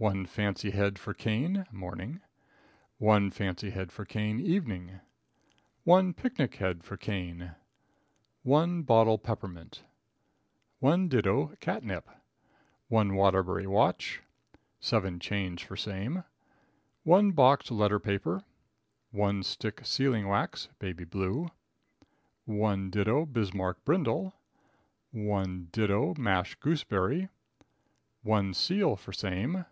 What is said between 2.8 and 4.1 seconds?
1 Fancy Head for